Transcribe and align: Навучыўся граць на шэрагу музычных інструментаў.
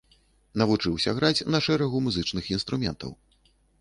Навучыўся 0.61 1.13
граць 1.19 1.45
на 1.55 1.59
шэрагу 1.65 1.97
музычных 2.07 2.43
інструментаў. 2.59 3.11